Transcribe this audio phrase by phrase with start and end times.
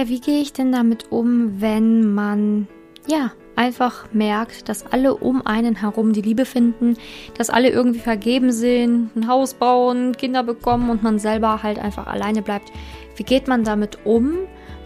[0.00, 2.68] Ja, wie gehe ich denn damit um, wenn man
[3.06, 6.96] ja einfach merkt, dass alle um einen herum die Liebe finden,
[7.36, 12.06] dass alle irgendwie vergeben sind, ein Haus bauen, Kinder bekommen und man selber halt einfach
[12.06, 12.72] alleine bleibt.
[13.16, 14.36] Wie geht man damit um?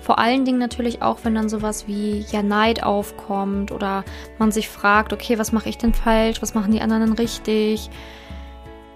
[0.01, 4.03] Vor allen Dingen natürlich auch, wenn dann sowas wie ja Neid aufkommt oder
[4.41, 7.89] man sich fragt, okay, was mache ich denn falsch, was machen die anderen richtig?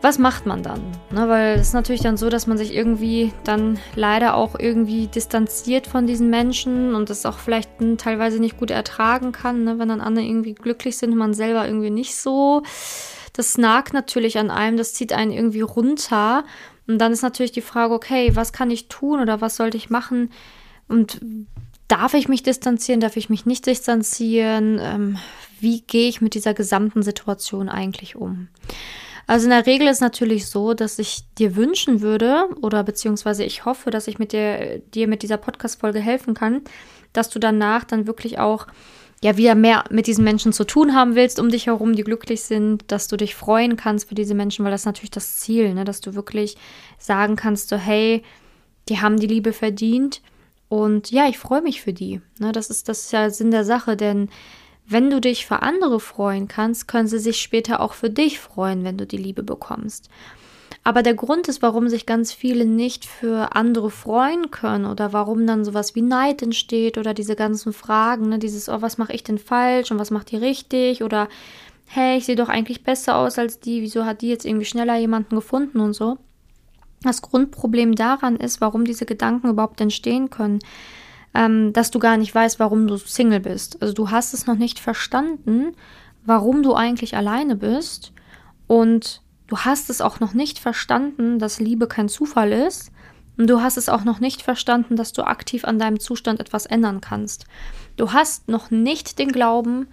[0.00, 0.80] Was macht man dann?
[1.10, 5.08] Ne, weil es ist natürlich dann so, dass man sich irgendwie dann leider auch irgendwie
[5.08, 9.88] distanziert von diesen Menschen und das auch vielleicht teilweise nicht gut ertragen kann, ne, wenn
[9.88, 12.62] dann andere irgendwie glücklich sind und man selber irgendwie nicht so.
[13.32, 16.44] Das nagt natürlich an einem, das zieht einen irgendwie runter.
[16.86, 19.90] Und dann ist natürlich die Frage, okay, was kann ich tun oder was sollte ich
[19.90, 20.30] machen?
[20.88, 21.20] Und
[21.88, 24.78] darf ich mich distanzieren, darf ich mich nicht distanzieren?
[24.80, 25.18] Ähm,
[25.60, 28.48] wie gehe ich mit dieser gesamten Situation eigentlich um?
[29.28, 33.66] Also in der Regel ist natürlich so, dass ich dir wünschen würde oder beziehungsweise ich
[33.66, 36.62] hoffe, dass ich mit dir, dir mit dieser Podcast-Folge helfen kann,
[37.12, 38.66] dass du danach dann wirklich auch
[39.22, 42.40] ja wieder mehr mit diesen Menschen zu tun haben willst um dich herum, die glücklich
[42.40, 45.74] sind, dass du dich freuen kannst für diese Menschen, weil das ist natürlich das Ziel,
[45.74, 45.84] ne?
[45.84, 46.56] dass du wirklich
[46.98, 48.22] sagen kannst, so hey,
[48.88, 50.22] die haben die Liebe verdient
[50.70, 52.22] und ja, ich freue mich für die.
[52.38, 52.52] Ne?
[52.52, 54.30] Das ist das ist ja Sinn der Sache, denn
[54.88, 58.84] wenn du dich für andere freuen kannst, können sie sich später auch für dich freuen,
[58.84, 60.08] wenn du die Liebe bekommst.
[60.82, 65.46] Aber der Grund ist, warum sich ganz viele nicht für andere freuen können oder warum
[65.46, 69.22] dann sowas wie Neid entsteht oder diese ganzen Fragen, ne, dieses, oh, was mache ich
[69.22, 71.28] denn falsch und was macht die richtig oder
[71.86, 74.96] hey, ich sehe doch eigentlich besser aus als die, wieso hat die jetzt irgendwie schneller
[74.96, 76.16] jemanden gefunden und so.
[77.02, 80.58] Das Grundproblem daran ist, warum diese Gedanken überhaupt entstehen können,
[81.34, 83.80] ähm, dass du gar nicht weißt, warum du Single bist.
[83.82, 85.74] Also du hast es noch nicht verstanden,
[86.24, 88.12] warum du eigentlich alleine bist
[88.66, 92.90] und du hast es auch noch nicht verstanden, dass Liebe kein Zufall ist
[93.36, 96.66] und du hast es auch noch nicht verstanden, dass du aktiv an deinem Zustand etwas
[96.66, 97.44] ändern kannst.
[97.96, 99.88] Du hast noch nicht den Glauben,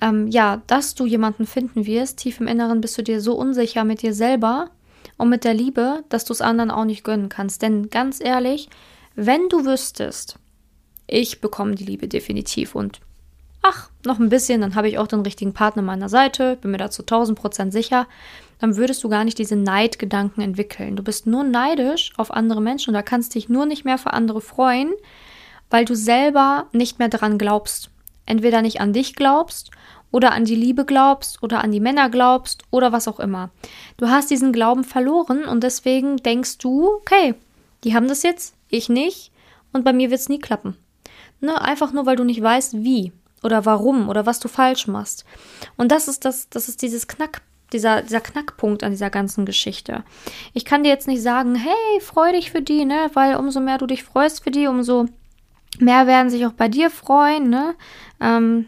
[0.00, 2.18] ähm, ja, dass du jemanden finden wirst.
[2.18, 4.70] Tief im Inneren bist du dir so unsicher mit dir selber
[5.16, 7.62] und mit der Liebe, dass du es anderen auch nicht gönnen kannst.
[7.62, 8.68] Denn ganz ehrlich,
[9.14, 10.38] wenn du wüsstest,
[11.10, 13.00] ich bekomme die Liebe definitiv und
[13.62, 16.78] ach, noch ein bisschen, dann habe ich auch den richtigen Partner meiner Seite, bin mir
[16.78, 18.06] dazu 1000 Prozent sicher,
[18.58, 20.96] dann würdest du gar nicht diese Neidgedanken entwickeln.
[20.96, 24.12] Du bist nur neidisch auf andere Menschen und da kannst dich nur nicht mehr für
[24.12, 24.92] andere freuen,
[25.70, 27.90] weil du selber nicht mehr daran glaubst.
[28.26, 29.70] Entweder nicht an dich glaubst
[30.10, 33.50] oder an die Liebe glaubst oder an die Männer glaubst oder was auch immer.
[33.96, 37.34] Du hast diesen Glauben verloren und deswegen denkst du, okay,
[37.84, 39.32] die haben das jetzt, ich nicht
[39.72, 40.76] und bei mir wird es nie klappen.
[41.40, 41.60] Ne?
[41.60, 43.12] Einfach nur, weil du nicht weißt, wie
[43.42, 45.24] oder warum oder was du falsch machst.
[45.76, 47.42] Und das ist das, das ist dieses Knack,
[47.72, 50.04] dieser, dieser Knackpunkt an dieser ganzen Geschichte.
[50.52, 53.10] Ich kann dir jetzt nicht sagen, hey, freu dich für die, ne?
[53.14, 55.06] Weil umso mehr du dich freust für die, umso
[55.78, 57.74] mehr werden sich auch bei dir freuen, ne?
[58.20, 58.66] Ähm,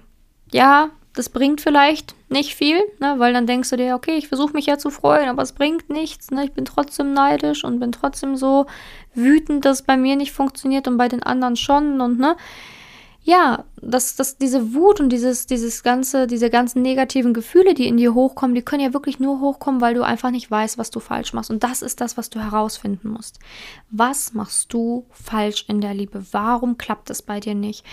[0.52, 3.14] ja, das bringt vielleicht nicht viel, ne?
[3.18, 5.90] weil dann denkst du dir, okay, ich versuche mich ja zu freuen, aber es bringt
[5.90, 6.30] nichts.
[6.30, 6.44] Ne?
[6.44, 8.66] Ich bin trotzdem neidisch und bin trotzdem so
[9.14, 12.36] wütend, dass es bei mir nicht funktioniert und bei den anderen schon und ne
[13.24, 17.96] ja, dass, dass diese Wut und dieses, dieses ganze, diese ganzen negativen Gefühle, die in
[17.96, 20.98] dir hochkommen, die können ja wirklich nur hochkommen, weil du einfach nicht weißt, was du
[20.98, 21.50] falsch machst.
[21.50, 23.38] Und das ist das, was du herausfinden musst.
[23.90, 26.24] Was machst du falsch in der Liebe?
[26.32, 27.84] Warum klappt es bei dir nicht?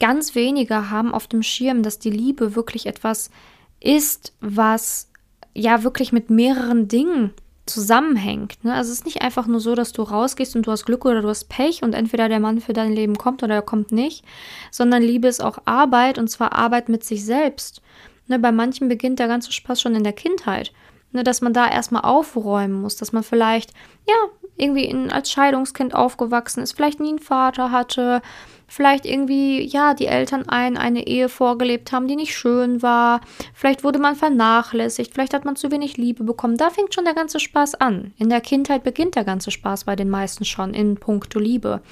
[0.00, 3.30] Ganz wenige haben auf dem Schirm, dass die Liebe wirklich etwas
[3.78, 5.08] ist, was
[5.54, 7.32] ja wirklich mit mehreren Dingen
[7.66, 8.62] zusammenhängt.
[8.64, 8.74] Ne?
[8.74, 11.22] Also es ist nicht einfach nur so, dass du rausgehst und du hast Glück oder
[11.22, 14.24] du hast Pech und entweder der Mann für dein Leben kommt oder er kommt nicht,
[14.70, 17.80] sondern Liebe ist auch Arbeit und zwar Arbeit mit sich selbst.
[18.26, 18.38] Ne?
[18.38, 20.72] Bei manchen beginnt der ganze Spaß schon in der Kindheit.
[21.12, 21.24] Ne?
[21.24, 23.72] Dass man da erstmal aufräumen muss, dass man vielleicht,
[24.06, 24.14] ja,
[24.56, 28.22] irgendwie in, als Scheidungskind aufgewachsen ist, vielleicht nie einen Vater hatte,
[28.66, 33.20] vielleicht irgendwie, ja, die Eltern ein eine Ehe vorgelebt haben, die nicht schön war,
[33.54, 36.56] vielleicht wurde man vernachlässigt, vielleicht hat man zu wenig Liebe bekommen.
[36.56, 38.12] Da fängt schon der ganze Spaß an.
[38.18, 41.82] In der Kindheit beginnt der ganze Spaß bei den meisten schon in puncto Liebe.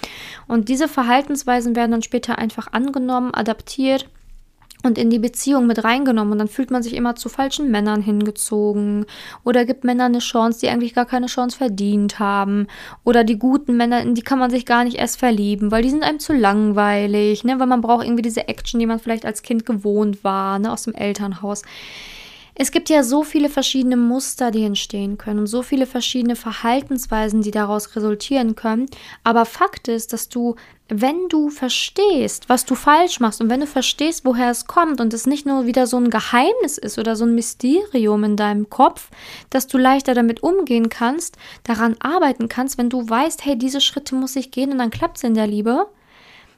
[0.49, 4.08] Und diese Verhaltensweisen werden dann später einfach angenommen, adaptiert
[4.82, 6.32] und in die Beziehung mit reingenommen.
[6.32, 9.06] Und dann fühlt man sich immer zu falschen Männern hingezogen
[9.44, 12.67] oder gibt Männern eine Chance, die eigentlich gar keine Chance verdient haben.
[13.05, 15.90] Oder die guten Männer, in die kann man sich gar nicht erst verlieben, weil die
[15.90, 19.43] sind einem zu langweilig, ne, weil man braucht irgendwie diese Action, die man vielleicht als
[19.43, 21.62] Kind gewohnt war, ne, aus dem Elternhaus.
[22.54, 27.40] Es gibt ja so viele verschiedene Muster, die entstehen können und so viele verschiedene Verhaltensweisen,
[27.40, 28.87] die daraus resultieren können.
[29.25, 30.56] Aber Fakt ist, dass du,
[30.88, 35.14] wenn du verstehst, was du falsch machst und wenn du verstehst, woher es kommt und
[35.14, 39.08] es nicht nur wieder so ein Geheimnis ist oder so ein Mysterium in deinem Kopf,
[39.49, 44.14] dass du leichter damit umgehen kannst, daran arbeiten kannst, wenn du weißt, hey, diese Schritte
[44.14, 45.87] muss ich gehen und dann klappt es in der Liebe,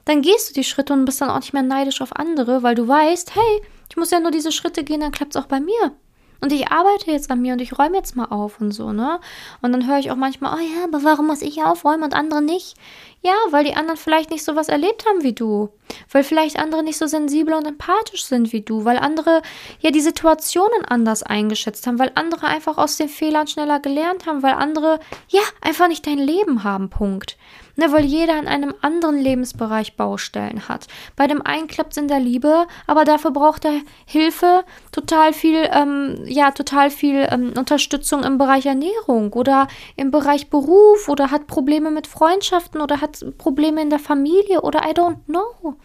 [0.04, 2.74] dann gehst du die Schritte und bist dann auch nicht mehr neidisch auf andere, weil
[2.74, 5.60] du weißt, hey, ich muss ja nur diese Schritte gehen, dann klappt es auch bei
[5.60, 5.92] mir.
[6.40, 9.18] Und ich arbeite jetzt an mir und ich räume jetzt mal auf und so, ne?
[9.62, 12.42] Und dann höre ich auch manchmal, oh ja, aber warum muss ich aufräumen und andere
[12.42, 12.76] nicht?
[13.22, 15.70] Ja, weil die anderen vielleicht nicht so was erlebt haben wie du.
[16.12, 18.84] Weil vielleicht andere nicht so sensibel und empathisch sind wie du.
[18.84, 19.40] Weil andere
[19.80, 21.98] ja die Situationen anders eingeschätzt haben.
[21.98, 24.42] Weil andere einfach aus den Fehlern schneller gelernt haben.
[24.42, 26.90] Weil andere ja einfach nicht dein Leben haben.
[26.90, 27.38] Punkt.
[27.76, 30.86] Ne, weil jeder in einem anderen Lebensbereich Baustellen hat.
[31.16, 35.68] Bei dem einen klappt es in der Liebe, aber dafür braucht er Hilfe, total viel,
[35.72, 39.66] ähm, ja, total viel ähm, Unterstützung im Bereich Ernährung oder
[39.96, 44.88] im Bereich Beruf oder hat Probleme mit Freundschaften oder hat Probleme in der Familie oder
[44.88, 45.76] I don't know.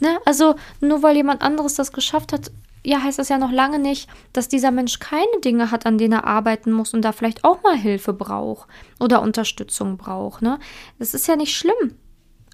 [0.00, 0.18] Ne?
[0.24, 2.50] Also nur weil jemand anderes das geschafft hat,
[2.84, 6.14] ja, heißt das ja noch lange nicht, dass dieser Mensch keine Dinge hat, an denen
[6.14, 8.68] er arbeiten muss und da vielleicht auch mal Hilfe braucht
[8.98, 10.42] oder Unterstützung braucht.
[10.42, 10.58] Ne?
[10.98, 11.96] Das ist ja nicht schlimm.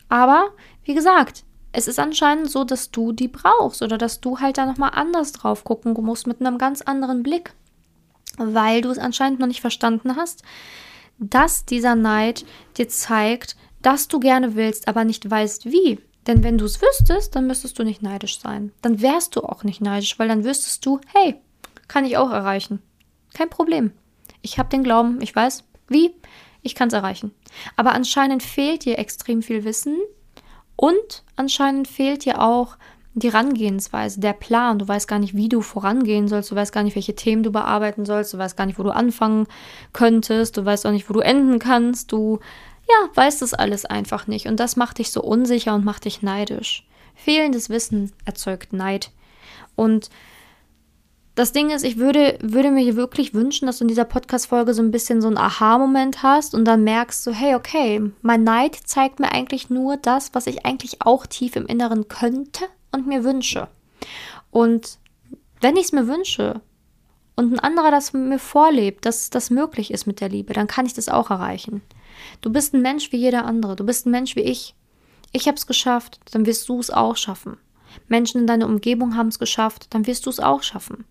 [0.08, 0.50] Aber,
[0.84, 4.67] wie gesagt, es ist anscheinend so, dass du die brauchst oder dass du halt da
[4.67, 7.52] nochmal anders drauf gucken musst mit einem ganz anderen Blick.
[8.38, 10.43] Weil du es anscheinend noch nicht verstanden hast,
[11.19, 12.44] dass dieser Neid
[12.76, 15.99] dir zeigt, dass du gerne willst, aber nicht weißt wie.
[16.26, 18.73] Denn wenn du es wüsstest, dann müsstest du nicht neidisch sein.
[18.82, 21.37] Dann wärst du auch nicht neidisch, weil dann wüsstest du, hey,
[21.88, 22.82] kann ich auch erreichen.
[23.34, 23.93] Kein Problem.
[24.43, 26.14] Ich habe den Glauben, ich weiß, wie,
[26.62, 27.32] ich kann es erreichen.
[27.76, 29.96] Aber anscheinend fehlt dir extrem viel Wissen
[30.75, 32.76] und anscheinend fehlt dir auch
[33.14, 34.79] die Herangehensweise, der Plan.
[34.79, 37.50] Du weißt gar nicht, wie du vorangehen sollst, du weißt gar nicht, welche Themen du
[37.50, 39.46] bearbeiten sollst, du weißt gar nicht, wo du anfangen
[39.94, 42.40] könntest, du weißt auch nicht, wo du enden kannst, du
[42.88, 44.47] ja, weißt es alles einfach nicht.
[44.47, 46.87] Und das macht dich so unsicher und macht dich neidisch.
[47.15, 49.11] Fehlendes Wissen erzeugt Neid.
[49.75, 50.11] Und
[51.37, 54.83] das Ding ist, ich würde, würde mir wirklich wünschen, dass du in dieser Podcast-Folge so
[54.83, 59.21] ein bisschen so einen Aha-Moment hast und dann merkst so, hey, okay, mein Neid zeigt
[59.21, 63.69] mir eigentlich nur das, was ich eigentlich auch tief im Inneren könnte und mir wünsche.
[64.50, 64.99] Und
[65.61, 66.62] wenn ich es mir wünsche
[67.35, 70.87] und ein anderer das mir vorlebt, dass das möglich ist mit der Liebe, dann kann
[70.87, 71.82] ich das auch erreichen.
[72.40, 73.76] Du bist ein Mensch wie jeder andere.
[73.76, 74.75] Du bist ein Mensch wie ich.
[75.32, 77.58] Ich habe es geschafft, dann wirst du es auch schaffen.
[78.08, 81.05] Menschen in deiner Umgebung haben es geschafft, dann wirst du es auch schaffen.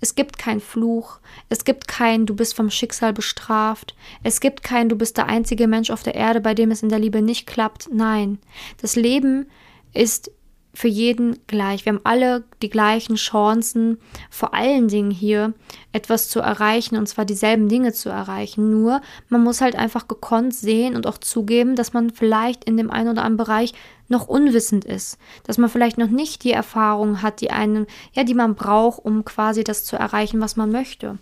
[0.00, 4.88] Es gibt keinen Fluch, es gibt kein Du bist vom Schicksal bestraft, es gibt kein
[4.88, 7.46] Du bist der einzige Mensch auf der Erde, bei dem es in der Liebe nicht
[7.46, 7.88] klappt.
[7.92, 8.38] Nein,
[8.80, 9.46] das Leben
[9.92, 10.30] ist
[10.74, 11.84] für jeden gleich.
[11.84, 13.98] Wir haben alle die gleichen Chancen,
[14.30, 15.54] vor allen Dingen hier
[15.92, 18.70] etwas zu erreichen und zwar dieselben Dinge zu erreichen.
[18.70, 22.90] Nur man muss halt einfach gekonnt sehen und auch zugeben, dass man vielleicht in dem
[22.90, 23.72] einen oder anderen Bereich
[24.08, 28.34] noch unwissend ist, dass man vielleicht noch nicht die Erfahrung hat, die einen, ja, die
[28.34, 31.18] man braucht, um quasi das zu erreichen, was man möchte.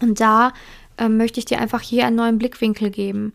[0.00, 0.52] Und da
[0.98, 3.32] äh, möchte ich dir einfach hier einen neuen Blickwinkel geben.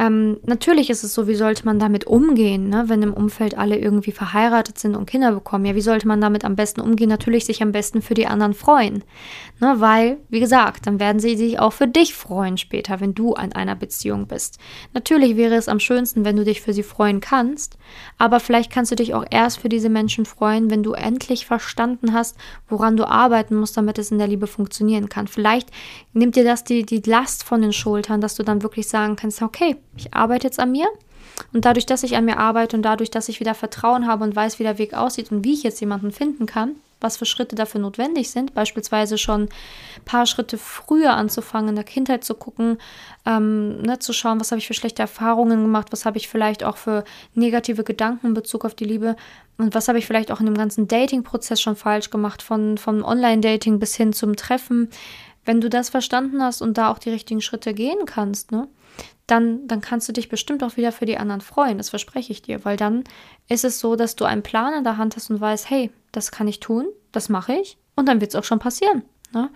[0.00, 2.84] Ähm, natürlich ist es so, wie sollte man damit umgehen, ne?
[2.86, 5.66] wenn im Umfeld alle irgendwie verheiratet sind und Kinder bekommen.
[5.66, 7.10] Ja, wie sollte man damit am besten umgehen?
[7.10, 9.04] Natürlich sich am besten für die anderen freuen.
[9.60, 9.74] Ne?
[9.76, 13.52] Weil, wie gesagt, dann werden sie sich auch für dich freuen später, wenn du an
[13.52, 14.58] einer Beziehung bist.
[14.94, 17.76] Natürlich wäre es am schönsten, wenn du dich für sie freuen kannst,
[18.16, 22.14] aber vielleicht kannst du dich auch erst für diese Menschen freuen, wenn du endlich verstanden
[22.14, 22.38] hast,
[22.70, 25.28] woran du arbeiten musst, damit es in der Liebe funktionieren kann.
[25.28, 25.68] Vielleicht
[26.14, 29.42] nimmt dir das die, die Last von den Schultern, dass du dann wirklich sagen kannst,
[29.42, 30.86] okay, ich arbeite jetzt an mir.
[31.52, 34.36] Und dadurch, dass ich an mir arbeite und dadurch, dass ich wieder Vertrauen habe und
[34.36, 37.56] weiß, wie der Weg aussieht und wie ich jetzt jemanden finden kann, was für Schritte
[37.56, 42.78] dafür notwendig sind, beispielsweise schon ein paar Schritte früher anzufangen, in der Kindheit zu gucken,
[43.24, 46.62] ähm, ne, zu schauen, was habe ich für schlechte Erfahrungen gemacht, was habe ich vielleicht
[46.62, 47.04] auch für
[47.34, 49.16] negative Gedanken in Bezug auf die Liebe
[49.56, 53.02] und was habe ich vielleicht auch in dem ganzen Dating-Prozess schon falsch gemacht, von, vom
[53.02, 54.90] Online-Dating bis hin zum Treffen.
[55.46, 58.68] Wenn du das verstanden hast und da auch die richtigen Schritte gehen kannst, ne,
[59.26, 61.78] dann, dann kannst du dich bestimmt auch wieder für die anderen freuen.
[61.78, 63.04] Das verspreche ich dir, weil dann
[63.48, 66.32] ist es so, dass du einen Plan in der Hand hast und weißt, hey, das
[66.32, 69.02] kann ich tun, das mache ich und dann wird es auch schon passieren.
[69.32, 69.50] Ne?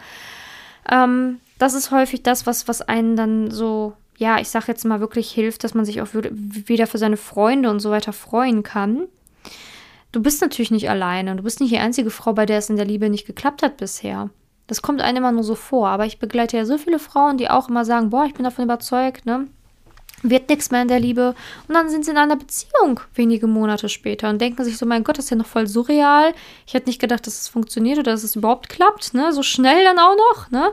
[0.90, 5.00] Ähm, das ist häufig das, was, was einen dann so, ja, ich sage jetzt mal
[5.00, 9.08] wirklich hilft, dass man sich auch wieder für seine Freunde und so weiter freuen kann.
[10.12, 11.34] Du bist natürlich nicht alleine.
[11.34, 13.76] Du bist nicht die einzige Frau, bei der es in der Liebe nicht geklappt hat
[13.78, 14.30] bisher.
[14.66, 15.88] Das kommt einem immer nur so vor.
[15.88, 18.64] Aber ich begleite ja so viele Frauen, die auch immer sagen, boah, ich bin davon
[18.64, 19.46] überzeugt, ne?
[20.24, 21.34] wird nichts mehr in der Liebe.
[21.68, 25.04] Und dann sind sie in einer Beziehung wenige Monate später und denken sich so, mein
[25.04, 26.32] Gott, das ist ja noch voll surreal.
[26.66, 29.32] Ich hätte nicht gedacht, dass es funktioniert oder dass es überhaupt klappt, ne?
[29.32, 30.72] So schnell dann auch noch, ne?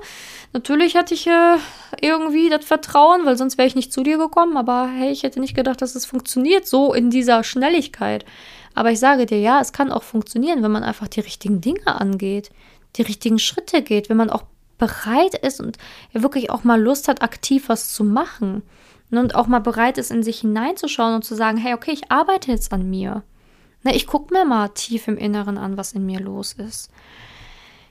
[0.54, 1.58] Natürlich hatte ich äh,
[2.02, 5.40] irgendwie das Vertrauen, weil sonst wäre ich nicht zu dir gekommen, aber hey, ich hätte
[5.40, 8.26] nicht gedacht, dass es funktioniert, so in dieser Schnelligkeit.
[8.74, 11.88] Aber ich sage dir, ja, es kann auch funktionieren, wenn man einfach die richtigen Dinge
[11.88, 12.52] angeht,
[12.96, 14.44] die richtigen Schritte geht, wenn man auch
[14.78, 15.78] bereit ist und
[16.14, 18.64] wirklich auch mal Lust hat, aktiv was zu machen.
[19.12, 22.52] Und auch mal bereit ist, in sich hineinzuschauen und zu sagen, hey, okay, ich arbeite
[22.52, 23.24] jetzt an mir.
[23.84, 26.90] Ne, ich gucke mir mal tief im Inneren an, was in mir los ist.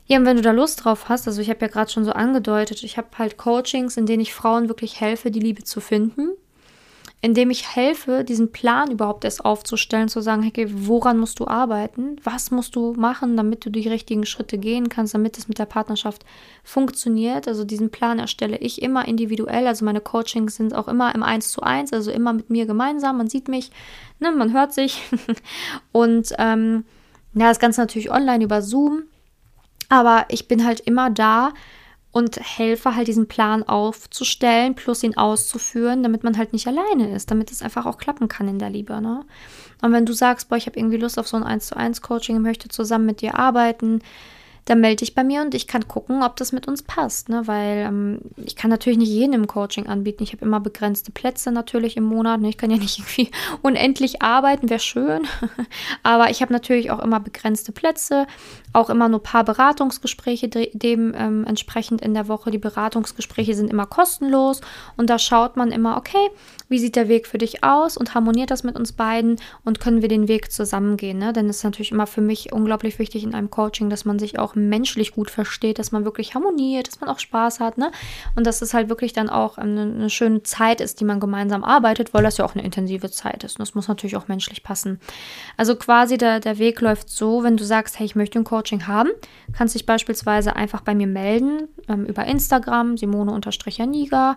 [0.06, 2.12] Ja, und wenn du da Lust drauf hast, also ich habe ja gerade schon so
[2.12, 6.30] angedeutet, ich habe halt Coachings, in denen ich Frauen wirklich helfe, die Liebe zu finden
[7.22, 12.16] indem ich helfe, diesen Plan überhaupt erst aufzustellen, zu sagen, okay, woran musst du arbeiten?
[12.24, 15.66] Was musst du machen, damit du die richtigen Schritte gehen kannst, damit es mit der
[15.66, 16.24] Partnerschaft
[16.64, 17.46] funktioniert?
[17.46, 19.66] Also diesen Plan erstelle ich immer individuell.
[19.66, 23.18] Also meine Coachings sind auch immer im Eins zu eins, also immer mit mir gemeinsam.
[23.18, 23.70] Man sieht mich,
[24.18, 25.02] ne, man hört sich.
[25.92, 26.84] Und ähm,
[27.34, 29.02] ja, das Ganze natürlich online über Zoom.
[29.90, 31.52] Aber ich bin halt immer da,
[32.12, 37.30] und helfe halt diesen Plan aufzustellen, plus ihn auszuführen, damit man halt nicht alleine ist,
[37.30, 39.00] damit es einfach auch klappen kann in der Liebe.
[39.00, 39.24] Ne?
[39.80, 42.02] Und wenn du sagst, boah, ich habe irgendwie Lust auf so ein 1 zu 1
[42.02, 44.00] Coaching, möchte zusammen mit dir arbeiten,
[44.70, 47.28] dann melde dich bei mir und ich kann gucken, ob das mit uns passt.
[47.28, 47.42] Ne?
[47.46, 50.22] Weil ähm, ich kann natürlich nicht jeden im Coaching anbieten.
[50.22, 52.40] Ich habe immer begrenzte Plätze natürlich im Monat.
[52.40, 52.50] Ne?
[52.50, 55.22] Ich kann ja nicht irgendwie unendlich arbeiten, wäre schön.
[56.04, 58.28] Aber ich habe natürlich auch immer begrenzte Plätze,
[58.72, 62.52] auch immer nur ein paar Beratungsgespräche dementsprechend ähm, in der Woche.
[62.52, 64.60] Die Beratungsgespräche sind immer kostenlos
[64.96, 66.28] und da schaut man immer, okay,
[66.68, 70.00] wie sieht der Weg für dich aus und harmoniert das mit uns beiden und können
[70.00, 71.18] wir den Weg zusammengehen.
[71.18, 71.32] Ne?
[71.32, 74.38] Denn es ist natürlich immer für mich unglaublich wichtig in einem Coaching, dass man sich
[74.38, 77.78] auch menschlich gut versteht, dass man wirklich harmoniert, dass man auch Spaß hat.
[77.78, 77.90] Ne?
[78.36, 81.64] Und dass es halt wirklich dann auch eine, eine schöne Zeit ist, die man gemeinsam
[81.64, 83.58] arbeitet, weil das ja auch eine intensive Zeit ist.
[83.58, 85.00] Und das muss natürlich auch menschlich passen.
[85.56, 88.86] Also quasi der, der Weg läuft so, wenn du sagst, hey, ich möchte ein Coaching
[88.86, 89.10] haben,
[89.52, 94.36] kannst dich beispielsweise einfach bei mir melden ähm, über Instagram, Simone-Janiga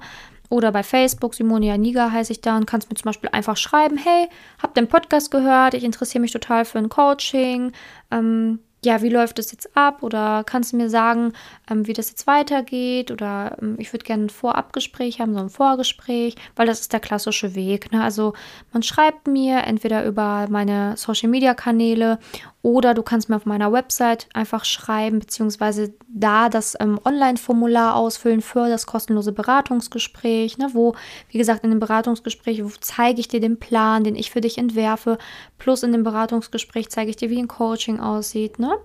[0.54, 3.98] oder bei Facebook, Simone Janiga heiße ich da und kannst mir zum Beispiel einfach schreiben,
[3.98, 4.30] hey,
[4.62, 7.72] hab den Podcast gehört, ich interessiere mich total für ein Coaching.
[8.12, 10.04] Ähm, ja, wie läuft das jetzt ab?
[10.04, 11.34] Oder kannst du mir sagen,
[11.70, 13.12] ähm, wie das jetzt weitergeht?
[13.12, 17.00] Oder ähm, ich würde gerne ein Vorabgespräch haben, so ein Vorgespräch, weil das ist der
[17.00, 17.92] klassische Weg.
[17.92, 18.04] Ne?
[18.04, 18.34] Also
[18.72, 22.20] man schreibt mir entweder über meine Social-Media-Kanäle
[22.64, 28.42] oder du kannst mir auf meiner Website einfach schreiben, beziehungsweise da das ähm, Online-Formular ausfüllen
[28.42, 30.96] für das kostenlose Beratungsgespräch, ne, wo,
[31.30, 35.18] wie gesagt, in dem Beratungsgespräch zeige ich dir den Plan, den ich für dich entwerfe,
[35.58, 38.60] plus in dem Beratungsgespräch zeige ich dir, wie ein Coaching aussieht.
[38.60, 38.78] Ne?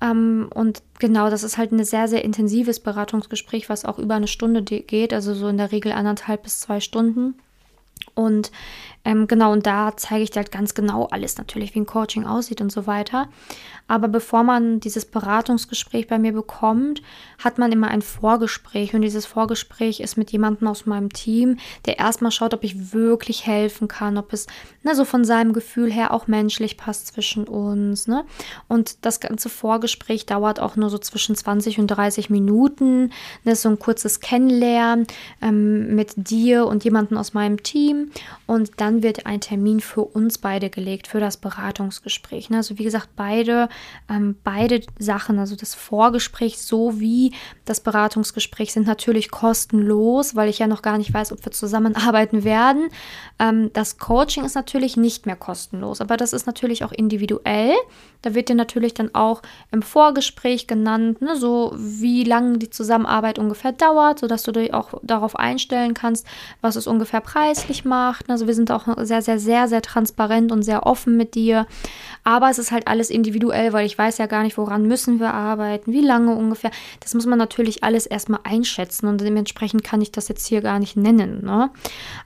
[0.00, 4.28] Ähm, und genau, das ist halt ein sehr, sehr intensives Beratungsgespräch, was auch über eine
[4.28, 7.34] Stunde geht, also so in der Regel anderthalb bis zwei Stunden.
[8.16, 8.50] Und
[9.04, 12.26] ähm, genau, und da zeige ich dir halt ganz genau alles natürlich, wie ein Coaching
[12.26, 13.28] aussieht und so weiter.
[13.86, 17.02] Aber bevor man dieses Beratungsgespräch bei mir bekommt,
[17.38, 18.94] hat man immer ein Vorgespräch.
[18.94, 23.46] Und dieses Vorgespräch ist mit jemandem aus meinem Team, der erstmal schaut, ob ich wirklich
[23.46, 24.48] helfen kann, ob es
[24.82, 28.08] ne, so von seinem Gefühl her auch menschlich passt zwischen uns.
[28.08, 28.24] Ne?
[28.66, 33.12] Und das ganze Vorgespräch dauert auch nur so zwischen 20 und 30 Minuten.
[33.44, 35.06] Ne, so ein kurzes Kennenlernen
[35.40, 38.05] ähm, mit dir und jemandem aus meinem Team.
[38.46, 42.50] Und dann wird ein Termin für uns beide gelegt, für das Beratungsgespräch.
[42.50, 42.58] Ne?
[42.58, 43.68] Also wie gesagt, beide
[44.08, 47.32] ähm, beide Sachen, also das Vorgespräch sowie
[47.64, 52.44] das Beratungsgespräch, sind natürlich kostenlos, weil ich ja noch gar nicht weiß, ob wir zusammenarbeiten
[52.44, 52.88] werden.
[53.38, 57.74] Ähm, das Coaching ist natürlich nicht mehr kostenlos, aber das ist natürlich auch individuell.
[58.22, 63.38] Da wird dir natürlich dann auch im Vorgespräch genannt, ne, so wie lange die Zusammenarbeit
[63.38, 66.26] ungefähr dauert, sodass du dich auch darauf einstellen kannst,
[66.60, 67.95] was es ungefähr preislich macht.
[68.28, 71.66] Also wir sind auch sehr, sehr, sehr, sehr transparent und sehr offen mit dir.
[72.24, 75.32] Aber es ist halt alles individuell, weil ich weiß ja gar nicht, woran müssen wir
[75.32, 76.70] arbeiten, wie lange ungefähr.
[77.00, 80.78] Das muss man natürlich alles erstmal einschätzen und dementsprechend kann ich das jetzt hier gar
[80.78, 81.44] nicht nennen.
[81.44, 81.70] Ne?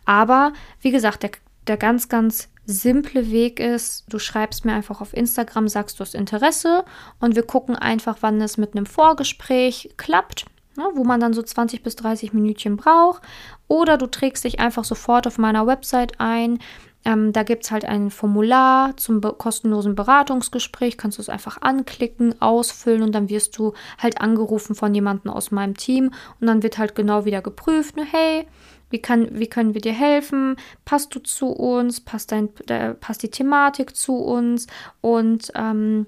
[0.04, 1.30] Aber wie gesagt, der,
[1.66, 6.14] der ganz, ganz simple Weg ist, du schreibst mir einfach auf Instagram, sagst du hast
[6.14, 6.84] Interesse
[7.18, 10.46] und wir gucken einfach, wann es mit einem Vorgespräch klappt.
[10.76, 13.22] Ne, wo man dann so 20 bis 30 Minütchen braucht.
[13.70, 16.58] Oder du trägst dich einfach sofort auf meiner Website ein.
[17.04, 20.98] Ähm, da gibt es halt ein Formular zum be kostenlosen Beratungsgespräch.
[20.98, 25.52] Kannst du es einfach anklicken, ausfüllen und dann wirst du halt angerufen von jemandem aus
[25.52, 26.10] meinem Team.
[26.40, 28.48] Und dann wird halt genau wieder geprüft, ne, hey,
[28.90, 30.56] wie, kann, wie können wir dir helfen?
[30.84, 32.00] Passt du zu uns?
[32.00, 34.66] Passt, dein, äh, passt die Thematik zu uns?
[35.00, 36.06] Und ähm,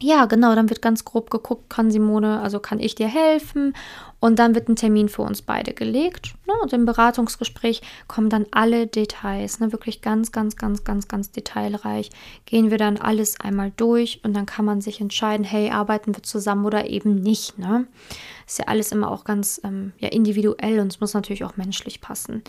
[0.00, 3.74] ja, genau, dann wird ganz grob geguckt, kann Simone, also kann ich dir helfen?
[4.20, 6.34] Und dann wird ein Termin für uns beide gelegt.
[6.46, 6.54] Ne?
[6.62, 9.72] Und im Beratungsgespräch kommen dann alle Details, ne?
[9.72, 12.10] wirklich ganz, ganz, ganz, ganz, ganz detailreich.
[12.46, 16.22] Gehen wir dann alles einmal durch und dann kann man sich entscheiden, hey, arbeiten wir
[16.22, 17.58] zusammen oder eben nicht.
[17.58, 17.86] Ne?
[18.46, 22.00] Ist ja alles immer auch ganz ähm, ja, individuell und es muss natürlich auch menschlich
[22.00, 22.42] passen.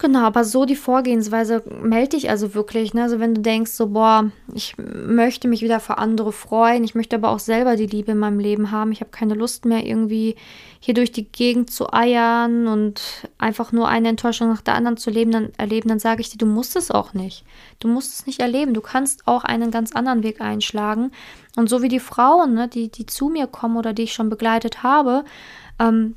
[0.00, 2.94] Genau, aber so die Vorgehensweise melde dich also wirklich.
[2.94, 3.02] Ne?
[3.02, 7.16] Also wenn du denkst, so, boah, ich möchte mich wieder für andere freuen, ich möchte
[7.16, 10.36] aber auch selber die Liebe in meinem Leben haben, ich habe keine Lust mehr irgendwie
[10.80, 15.10] hier durch die Gegend zu eiern und einfach nur eine Enttäuschung nach der anderen zu
[15.10, 17.44] leben, dann erleben, dann sage ich dir, du musst es auch nicht.
[17.78, 18.72] Du musst es nicht erleben.
[18.72, 21.12] Du kannst auch einen ganz anderen Weg einschlagen.
[21.56, 24.30] Und so wie die Frauen, ne, die, die zu mir kommen oder die ich schon
[24.30, 25.26] begleitet habe,
[25.78, 26.14] ähm,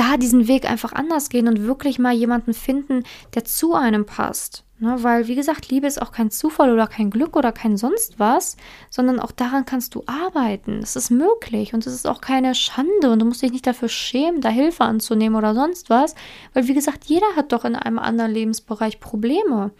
[0.00, 3.04] da diesen Weg einfach anders gehen und wirklich mal jemanden finden,
[3.34, 4.64] der zu einem passt.
[4.82, 8.18] Ne, weil, wie gesagt, Liebe ist auch kein Zufall oder kein Glück oder kein sonst
[8.18, 8.56] was,
[8.88, 10.80] sondern auch daran kannst du arbeiten.
[10.82, 13.90] Es ist möglich und es ist auch keine Schande und du musst dich nicht dafür
[13.90, 16.14] schämen, da Hilfe anzunehmen oder sonst was,
[16.54, 19.70] weil, wie gesagt, jeder hat doch in einem anderen Lebensbereich Probleme.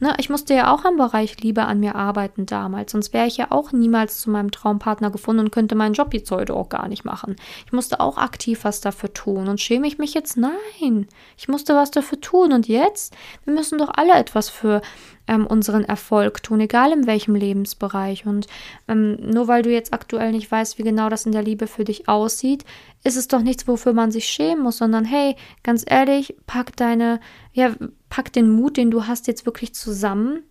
[0.00, 3.36] Ne, ich musste ja auch am Bereich Liebe an mir arbeiten damals, sonst wäre ich
[3.36, 6.88] ja auch niemals zu meinem Traumpartner gefunden und könnte meinen Job jetzt heute auch gar
[6.88, 7.36] nicht machen.
[7.66, 10.38] Ich musste auch aktiv was dafür tun und schäme ich mich jetzt?
[10.38, 13.14] Nein, ich musste was dafür tun und jetzt?
[13.44, 14.80] Wir müssen doch alle etwas für
[15.26, 18.26] ähm, unseren Erfolg tun, egal in welchem Lebensbereich.
[18.26, 18.46] Und
[18.88, 21.84] ähm, nur weil du jetzt aktuell nicht weißt, wie genau das in der Liebe für
[21.84, 22.64] dich aussieht,
[23.04, 27.20] ist es doch nichts, wofür man sich schämen muss, sondern hey, ganz ehrlich, pack deine,
[27.52, 27.74] ja,
[28.08, 30.44] pack den Mut, den du hast, jetzt wirklich zusammen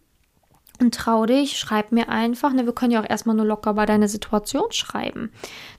[0.79, 2.53] und trau dich, schreib mir einfach.
[2.53, 5.32] Ne, wir können ja auch erstmal nur locker bei deiner Situation schreiben.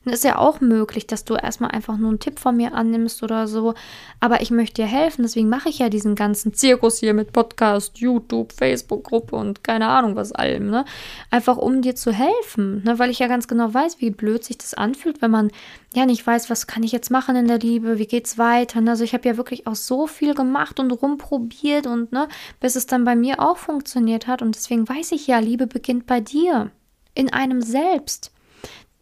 [0.09, 3.23] Dann ist ja auch möglich, dass du erstmal einfach nur einen Tipp von mir annimmst
[3.23, 3.75] oder so.
[4.21, 7.99] Aber ich möchte dir helfen, deswegen mache ich ja diesen ganzen Zirkus hier mit Podcast,
[7.99, 10.71] YouTube, Facebook-Gruppe und keine Ahnung was allem.
[10.71, 10.87] Ne?
[11.31, 12.83] Einfach um dir zu helfen.
[12.85, 12.99] Ne?
[12.99, 15.51] Weil ich ja ganz genau weiß, wie blöd sich das anfühlt, wenn man
[15.95, 18.81] ja nicht weiß, was kann ich jetzt machen in der Liebe, wie geht's weiter.
[18.81, 18.93] Ne?
[18.93, 22.29] Also ich habe ja wirklich auch so viel gemacht und rumprobiert und ne,
[22.61, 24.41] bis es dann bei mir auch funktioniert hat.
[24.41, 26.71] Und deswegen weiß ich ja, Liebe beginnt bei dir,
[27.15, 28.33] in einem selbst.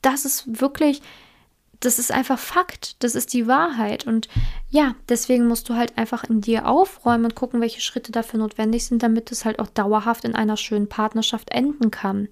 [0.02, 1.02] Das ist wirklich
[1.80, 4.06] das ist einfach Fakt, das ist die Wahrheit.
[4.06, 4.28] Und
[4.76, 8.84] ja, deswegen musst du halt einfach in dir aufräumen und gucken, welche Schritte dafür notwendig
[8.84, 12.28] sind, damit es halt auch dauerhaft in einer schönen Partnerschaft enden kann.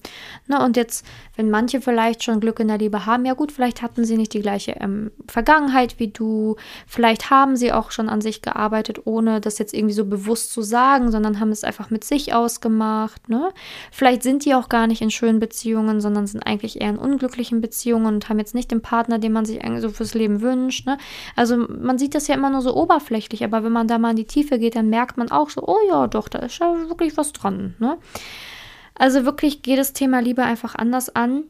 [0.47, 3.81] Ne, und jetzt, wenn manche vielleicht schon Glück in der Liebe haben, ja gut, vielleicht
[3.81, 8.21] hatten sie nicht die gleiche ähm, Vergangenheit wie du, vielleicht haben sie auch schon an
[8.21, 12.05] sich gearbeitet, ohne das jetzt irgendwie so bewusst zu sagen, sondern haben es einfach mit
[12.05, 13.27] sich ausgemacht.
[13.31, 13.55] Ne?
[13.91, 17.63] Vielleicht sind die auch gar nicht in schönen Beziehungen, sondern sind eigentlich eher in unglücklichen
[17.63, 20.87] Beziehungen und haben jetzt nicht den Partner, den man sich eigentlich so fürs Leben wünscht.
[20.87, 20.99] Ne?
[21.37, 24.17] Also man sieht das ja immer nur so oberflächlich, aber wenn man da mal in
[24.17, 27.17] die Tiefe geht, dann merkt man auch so, oh ja, doch, da ist ja wirklich
[27.17, 27.75] was dran.
[27.79, 27.97] Ne?
[28.95, 31.45] Also wirklich geht das Thema Liebe einfach anders an.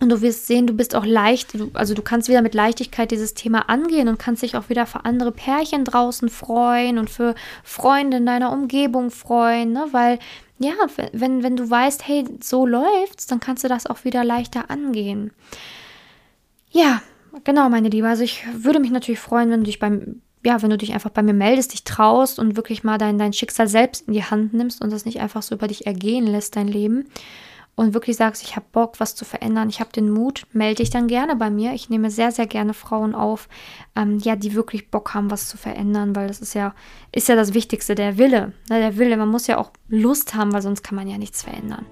[0.00, 3.34] Und du wirst sehen, du bist auch leicht, also du kannst wieder mit Leichtigkeit dieses
[3.34, 8.16] Thema angehen und kannst dich auch wieder für andere Pärchen draußen freuen und für Freunde
[8.16, 9.86] in deiner Umgebung freuen, ne?
[9.92, 10.18] Weil,
[10.58, 10.72] ja,
[11.12, 15.30] wenn, wenn du weißt, hey, so läuft's, dann kannst du das auch wieder leichter angehen.
[16.72, 17.00] Ja,
[17.44, 18.08] genau, meine Liebe.
[18.08, 21.10] Also ich würde mich natürlich freuen, wenn du dich beim, ja, wenn du dich einfach
[21.10, 24.54] bei mir meldest, dich traust und wirklich mal dein, dein Schicksal selbst in die Hand
[24.54, 27.06] nimmst und das nicht einfach so über dich ergehen lässt, dein Leben.
[27.74, 30.90] Und wirklich sagst, ich habe Bock, was zu verändern, ich habe den Mut, melde dich
[30.90, 31.72] dann gerne bei mir.
[31.72, 33.48] Ich nehme sehr, sehr gerne Frauen auf,
[33.96, 36.74] ähm, ja, die wirklich Bock haben, was zu verändern, weil das ist ja,
[37.12, 38.52] ist ja das Wichtigste, der Wille.
[38.68, 41.42] Ne, der Wille, man muss ja auch Lust haben, weil sonst kann man ja nichts
[41.42, 41.86] verändern.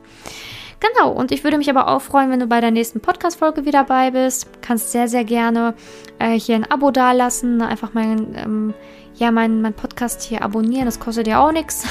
[0.81, 3.85] Genau, und ich würde mich aber auch freuen, wenn du bei der nächsten Podcast-Folge wieder
[3.85, 4.49] dabei bist.
[4.63, 5.75] Kannst sehr, sehr gerne
[6.19, 8.75] äh, hier ein Abo dalassen, einfach mein, ähm,
[9.15, 11.85] ja, mein, mein Podcast hier abonnieren, das kostet ja auch nichts.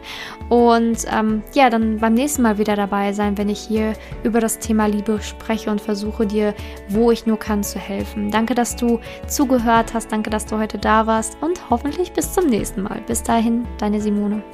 [0.48, 4.60] Und ähm, ja, dann beim nächsten Mal wieder dabei sein, wenn ich hier über das
[4.60, 6.54] Thema Liebe spreche und versuche dir,
[6.88, 8.30] wo ich nur kann, zu helfen.
[8.30, 12.46] Danke, dass du zugehört hast, danke, dass du heute da warst und hoffentlich bis zum
[12.46, 13.00] nächsten Mal.
[13.08, 14.44] Bis dahin, deine Simone.